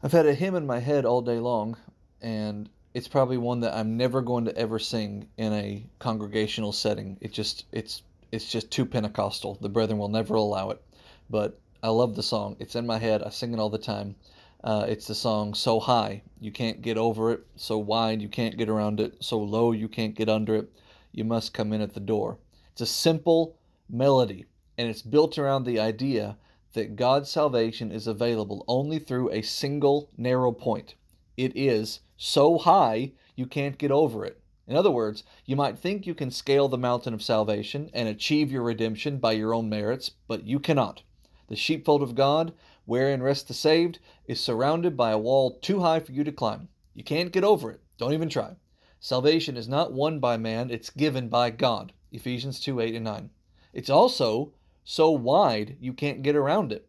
I've 0.00 0.12
had 0.12 0.26
a 0.26 0.34
hymn 0.34 0.54
in 0.54 0.64
my 0.64 0.78
head 0.78 1.04
all 1.04 1.22
day 1.22 1.40
long, 1.40 1.76
and 2.22 2.68
it's 2.94 3.08
probably 3.08 3.36
one 3.36 3.60
that 3.60 3.76
I'm 3.76 3.96
never 3.96 4.22
going 4.22 4.44
to 4.44 4.56
ever 4.56 4.78
sing 4.78 5.28
in 5.36 5.52
a 5.52 5.84
congregational 5.98 6.70
setting. 6.70 7.18
It 7.20 7.32
just 7.32 7.64
it's 7.72 8.02
it's 8.30 8.48
just 8.48 8.70
too 8.70 8.86
Pentecostal. 8.86 9.58
The 9.60 9.68
brethren 9.68 9.98
will 9.98 10.08
never 10.08 10.34
allow 10.34 10.70
it. 10.70 10.80
But 11.28 11.58
I 11.82 11.88
love 11.88 12.14
the 12.14 12.22
song. 12.22 12.56
It's 12.60 12.76
in 12.76 12.86
my 12.86 12.98
head. 12.98 13.24
I 13.24 13.30
sing 13.30 13.52
it 13.52 13.58
all 13.58 13.70
the 13.70 13.78
time. 13.78 14.14
Uh, 14.62 14.86
it's 14.88 15.08
the 15.08 15.16
song 15.16 15.52
"So 15.52 15.80
High 15.80 16.22
You 16.40 16.52
Can't 16.52 16.80
Get 16.80 16.96
Over 16.96 17.32
It," 17.32 17.44
"So 17.56 17.76
Wide 17.76 18.22
You 18.22 18.28
Can't 18.28 18.56
Get 18.56 18.68
Around 18.68 19.00
It," 19.00 19.16
"So 19.18 19.40
Low 19.40 19.72
You 19.72 19.88
Can't 19.88 20.14
Get 20.14 20.28
Under 20.28 20.54
It." 20.54 20.70
You 21.10 21.24
must 21.24 21.52
come 21.52 21.72
in 21.72 21.80
at 21.80 21.94
the 21.94 22.00
door. 22.00 22.38
It's 22.70 22.82
a 22.82 22.86
simple 22.86 23.56
melody, 23.90 24.46
and 24.76 24.88
it's 24.88 25.02
built 25.02 25.38
around 25.38 25.64
the 25.64 25.80
idea 25.80 26.36
that 26.72 26.96
God's 26.96 27.30
salvation 27.30 27.90
is 27.90 28.06
available 28.06 28.64
only 28.68 28.98
through 28.98 29.30
a 29.30 29.42
single 29.42 30.10
narrow 30.16 30.52
point. 30.52 30.94
It 31.36 31.56
is 31.56 32.00
so 32.16 32.58
high 32.58 33.12
you 33.36 33.46
can't 33.46 33.78
get 33.78 33.90
over 33.90 34.24
it. 34.24 34.40
In 34.66 34.76
other 34.76 34.90
words, 34.90 35.24
you 35.46 35.56
might 35.56 35.78
think 35.78 36.06
you 36.06 36.14
can 36.14 36.30
scale 36.30 36.68
the 36.68 36.76
mountain 36.76 37.14
of 37.14 37.22
salvation 37.22 37.90
and 37.94 38.08
achieve 38.08 38.52
your 38.52 38.62
redemption 38.62 39.18
by 39.18 39.32
your 39.32 39.54
own 39.54 39.68
merits, 39.70 40.10
but 40.26 40.44
you 40.44 40.58
cannot. 40.58 41.02
The 41.46 41.56
sheepfold 41.56 42.02
of 42.02 42.14
God, 42.14 42.52
wherein 42.84 43.22
rest 43.22 43.48
the 43.48 43.54
saved, 43.54 43.98
is 44.26 44.40
surrounded 44.40 44.96
by 44.96 45.12
a 45.12 45.18
wall 45.18 45.58
too 45.60 45.80
high 45.80 46.00
for 46.00 46.12
you 46.12 46.22
to 46.24 46.32
climb. 46.32 46.68
You 46.92 47.02
can't 47.02 47.32
get 47.32 47.44
over 47.44 47.70
it. 47.70 47.80
Don't 47.96 48.12
even 48.12 48.28
try. 48.28 48.56
Salvation 49.00 49.56
is 49.56 49.68
not 49.68 49.92
won 49.92 50.18
by 50.18 50.36
man, 50.36 50.70
it's 50.70 50.90
given 50.90 51.28
by 51.28 51.50
God. 51.50 51.92
Ephesians 52.12 52.60
2 52.60 52.80
8 52.80 52.94
and 52.96 53.04
9. 53.04 53.30
It's 53.72 53.88
also 53.88 54.52
so 54.90 55.10
wide 55.10 55.76
you 55.80 55.92
can't 55.92 56.22
get 56.22 56.34
around 56.34 56.72
it. 56.72 56.88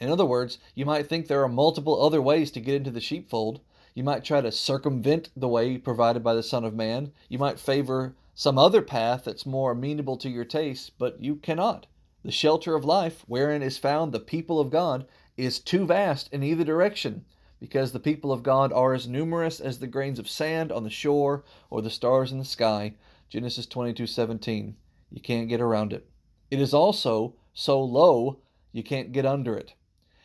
In 0.00 0.10
other 0.10 0.24
words, 0.24 0.58
you 0.74 0.84
might 0.84 1.06
think 1.06 1.28
there 1.28 1.44
are 1.44 1.48
multiple 1.48 2.02
other 2.02 2.20
ways 2.20 2.50
to 2.50 2.60
get 2.60 2.74
into 2.74 2.90
the 2.90 3.00
sheepfold. 3.00 3.60
You 3.94 4.02
might 4.02 4.24
try 4.24 4.40
to 4.40 4.50
circumvent 4.50 5.30
the 5.36 5.46
way 5.46 5.78
provided 5.78 6.24
by 6.24 6.34
the 6.34 6.42
Son 6.42 6.64
of 6.64 6.74
Man. 6.74 7.12
You 7.28 7.38
might 7.38 7.60
favor 7.60 8.16
some 8.34 8.58
other 8.58 8.82
path 8.82 9.22
that's 9.22 9.46
more 9.46 9.70
amenable 9.70 10.16
to 10.16 10.28
your 10.28 10.44
taste, 10.44 10.98
but 10.98 11.22
you 11.22 11.36
cannot. 11.36 11.86
The 12.24 12.32
shelter 12.32 12.74
of 12.74 12.84
life, 12.84 13.22
wherein 13.28 13.62
is 13.62 13.78
found 13.78 14.10
the 14.10 14.18
people 14.18 14.58
of 14.58 14.70
God, 14.70 15.06
is 15.36 15.60
too 15.60 15.86
vast 15.86 16.28
in 16.32 16.42
either 16.42 16.64
direction, 16.64 17.24
because 17.60 17.92
the 17.92 18.00
people 18.00 18.32
of 18.32 18.42
God 18.42 18.72
are 18.72 18.92
as 18.92 19.06
numerous 19.06 19.60
as 19.60 19.78
the 19.78 19.86
grains 19.86 20.18
of 20.18 20.28
sand 20.28 20.72
on 20.72 20.82
the 20.82 20.90
shore 20.90 21.44
or 21.70 21.80
the 21.80 21.90
stars 21.90 22.32
in 22.32 22.40
the 22.40 22.44
sky. 22.44 22.94
Genesis 23.28 23.66
22:17. 23.66 24.74
You 25.12 25.20
can't 25.20 25.48
get 25.48 25.60
around 25.60 25.92
it. 25.92 26.08
It 26.50 26.60
is 26.60 26.74
also 26.74 27.34
so 27.52 27.82
low 27.82 28.38
you 28.72 28.82
can't 28.82 29.12
get 29.12 29.24
under 29.24 29.56
it. 29.56 29.74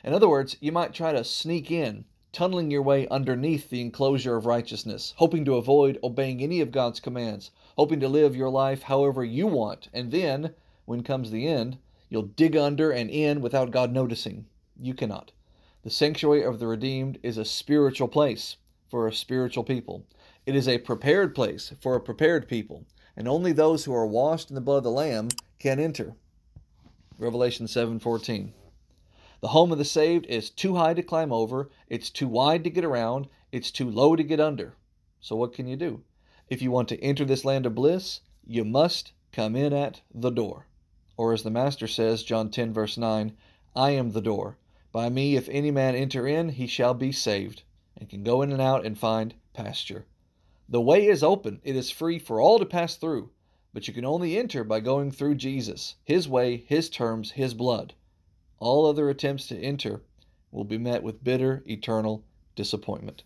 In 0.03 0.13
other 0.13 0.29
words, 0.29 0.57
you 0.59 0.71
might 0.71 0.93
try 0.93 1.11
to 1.11 1.23
sneak 1.23 1.71
in, 1.71 2.05
tunneling 2.31 2.71
your 2.71 2.81
way 2.81 3.07
underneath 3.09 3.69
the 3.69 3.81
enclosure 3.81 4.35
of 4.35 4.45
righteousness, 4.45 5.13
hoping 5.17 5.45
to 5.45 5.55
avoid 5.55 5.99
obeying 6.03 6.41
any 6.41 6.61
of 6.61 6.71
God's 6.71 6.99
commands, 6.99 7.51
hoping 7.77 7.99
to 7.99 8.07
live 8.07 8.35
your 8.35 8.49
life 8.49 8.83
however 8.83 9.23
you 9.23 9.47
want, 9.47 9.89
and 9.93 10.11
then, 10.11 10.53
when 10.85 11.03
comes 11.03 11.31
the 11.31 11.47
end, 11.47 11.77
you'll 12.09 12.23
dig 12.23 12.55
under 12.55 12.91
and 12.91 13.09
in 13.09 13.41
without 13.41 13.71
God 13.71 13.91
noticing. 13.91 14.45
You 14.79 14.93
cannot. 14.93 15.31
The 15.83 15.89
sanctuary 15.89 16.43
of 16.43 16.59
the 16.59 16.67
redeemed 16.67 17.19
is 17.23 17.37
a 17.37 17.45
spiritual 17.45 18.07
place 18.07 18.57
for 18.87 19.07
a 19.07 19.13
spiritual 19.13 19.63
people. 19.63 20.05
It 20.45 20.55
is 20.55 20.67
a 20.67 20.79
prepared 20.79 21.35
place 21.35 21.73
for 21.79 21.95
a 21.95 22.01
prepared 22.01 22.47
people, 22.47 22.85
and 23.15 23.27
only 23.27 23.51
those 23.51 23.85
who 23.85 23.93
are 23.93 24.07
washed 24.07 24.49
in 24.49 24.55
the 24.55 24.61
blood 24.61 24.79
of 24.79 24.83
the 24.83 24.91
Lamb 24.91 25.29
can 25.59 25.77
enter. 25.77 26.15
Revelation 27.17 27.67
7:14. 27.67 28.53
The 29.41 29.49
home 29.49 29.73
of 29.73 29.77
the 29.77 29.83
saved 29.83 30.25
is 30.27 30.49
too 30.49 30.75
high 30.75 30.93
to 30.93 31.03
climb 31.03 31.33
over, 31.33 31.69
it's 31.89 32.09
too 32.09 32.29
wide 32.29 32.63
to 32.63 32.69
get 32.69 32.85
around, 32.85 33.27
it's 33.51 33.69
too 33.69 33.89
low 33.89 34.15
to 34.15 34.23
get 34.23 34.39
under. 34.39 34.77
So 35.19 35.35
what 35.35 35.51
can 35.51 35.67
you 35.67 35.75
do? 35.75 36.01
If 36.47 36.61
you 36.61 36.71
want 36.71 36.87
to 36.89 37.03
enter 37.03 37.25
this 37.25 37.43
land 37.43 37.65
of 37.65 37.75
bliss, 37.75 38.21
you 38.47 38.63
must 38.63 39.11
come 39.33 39.57
in 39.57 39.73
at 39.73 39.99
the 40.13 40.29
door. 40.29 40.67
Or 41.17 41.33
as 41.33 41.43
the 41.43 41.51
master 41.51 41.87
says, 41.87 42.23
John 42.23 42.49
10 42.49 42.71
verse 42.71 42.97
9, 42.97 43.35
I 43.75 43.91
am 43.91 44.11
the 44.11 44.21
door. 44.21 44.57
By 44.93 45.09
me 45.09 45.35
if 45.35 45.49
any 45.49 45.71
man 45.71 45.93
enter 45.93 46.25
in, 46.25 46.49
he 46.49 46.67
shall 46.67 46.93
be 46.93 47.11
saved, 47.11 47.63
and 47.97 48.07
can 48.07 48.23
go 48.23 48.41
in 48.41 48.53
and 48.53 48.61
out 48.61 48.85
and 48.85 48.97
find 48.97 49.35
pasture. 49.51 50.05
The 50.69 50.79
way 50.79 51.05
is 51.05 51.21
open, 51.21 51.59
it 51.65 51.75
is 51.75 51.91
free 51.91 52.17
for 52.17 52.39
all 52.39 52.59
to 52.59 52.65
pass 52.65 52.95
through 52.95 53.31
but 53.73 53.87
you 53.87 53.93
can 53.93 54.05
only 54.05 54.37
enter 54.37 54.63
by 54.63 54.79
going 54.79 55.11
through 55.11 55.35
Jesus, 55.35 55.95
His 56.03 56.27
way, 56.27 56.65
His 56.67 56.89
terms, 56.89 57.31
His 57.31 57.53
blood. 57.53 57.93
All 58.59 58.85
other 58.85 59.09
attempts 59.09 59.47
to 59.47 59.59
enter 59.59 60.01
will 60.51 60.63
be 60.63 60.77
met 60.77 61.03
with 61.03 61.23
bitter, 61.23 61.63
eternal 61.67 62.25
disappointment. 62.55 63.23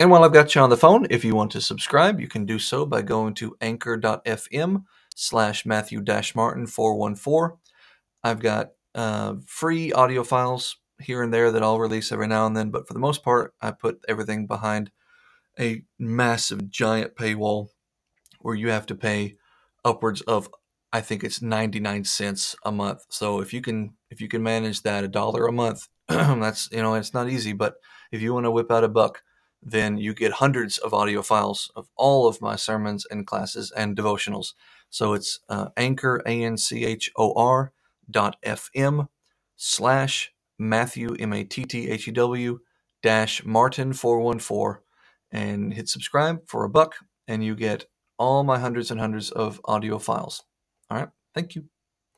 And 0.00 0.10
while 0.10 0.24
I've 0.24 0.32
got 0.32 0.54
you 0.54 0.60
on 0.60 0.70
the 0.70 0.76
phone, 0.76 1.06
if 1.10 1.24
you 1.24 1.36
want 1.36 1.52
to 1.52 1.60
subscribe, 1.60 2.20
you 2.20 2.26
can 2.26 2.44
do 2.44 2.58
so 2.58 2.84
by 2.84 3.02
going 3.02 3.34
to 3.34 3.56
anchor.fm 3.60 4.84
slash 5.14 5.64
Matthew 5.64 6.02
Martin 6.34 6.66
414. 6.66 7.56
I've 8.24 8.40
got 8.40 8.72
uh, 8.96 9.34
free 9.46 9.92
audio 9.92 10.24
files 10.24 10.76
here 11.00 11.22
and 11.22 11.32
there 11.32 11.52
that 11.52 11.62
I'll 11.62 11.78
release 11.78 12.10
every 12.10 12.26
now 12.26 12.46
and 12.46 12.56
then, 12.56 12.70
but 12.70 12.86
for 12.86 12.94
the 12.94 13.00
most 13.00 13.22
part, 13.22 13.54
I 13.60 13.70
put 13.70 14.00
everything 14.08 14.46
behind 14.46 14.90
a 15.58 15.82
massive, 15.98 16.70
giant 16.70 17.14
paywall 17.14 17.68
where 18.42 18.54
you 18.54 18.70
have 18.70 18.86
to 18.86 18.94
pay 18.94 19.36
upwards 19.84 20.20
of 20.22 20.48
I 20.92 21.00
think 21.00 21.24
it's 21.24 21.40
99 21.40 22.04
cents 22.04 22.54
a 22.64 22.72
month. 22.72 23.06
So 23.08 23.40
if 23.40 23.52
you 23.54 23.62
can 23.62 23.94
if 24.10 24.20
you 24.20 24.28
can 24.28 24.42
manage 24.42 24.82
that 24.82 25.04
a 25.04 25.08
dollar 25.08 25.46
a 25.46 25.52
month, 25.52 25.88
that's 26.08 26.68
you 26.70 26.82
know, 26.82 26.94
it's 26.94 27.14
not 27.14 27.30
easy, 27.30 27.52
but 27.52 27.76
if 28.10 28.20
you 28.20 28.34
want 28.34 28.44
to 28.44 28.50
whip 28.50 28.70
out 28.70 28.84
a 28.84 28.88
buck, 28.88 29.22
then 29.62 29.96
you 29.96 30.12
get 30.14 30.32
hundreds 30.34 30.78
of 30.78 30.92
audio 30.92 31.22
files 31.22 31.70
of 31.76 31.88
all 31.96 32.26
of 32.28 32.42
my 32.42 32.56
sermons 32.56 33.06
and 33.10 33.26
classes 33.26 33.72
and 33.76 33.96
devotionals. 33.96 34.52
So 34.90 35.14
it's 35.14 35.40
uh, 35.48 35.68
anchor 35.76 36.22
a 36.26 36.44
n 36.44 36.58
c 36.58 36.84
h 36.84 37.10
o 37.16 37.32
r 37.34 37.72
dot 38.10 38.36
fm 38.44 39.08
slash 39.56 40.32
Matthew 40.58 41.14
M 41.18 41.32
A 41.32 41.44
T 41.44 41.64
T 41.64 41.88
H 41.88 42.08
E 42.08 42.10
W 42.12 42.58
dash 43.02 43.44
Martin 43.44 43.92
four 43.92 44.20
one 44.20 44.38
four 44.38 44.82
and 45.30 45.72
hit 45.72 45.88
subscribe 45.88 46.46
for 46.46 46.64
a 46.64 46.68
buck 46.68 46.96
and 47.26 47.42
you 47.42 47.54
get 47.54 47.86
all 48.18 48.44
my 48.44 48.58
hundreds 48.58 48.90
and 48.90 49.00
hundreds 49.00 49.30
of 49.30 49.60
audio 49.64 49.98
files. 49.98 50.44
All 50.90 50.98
right. 50.98 51.08
Thank 51.34 51.54
you. 51.54 51.64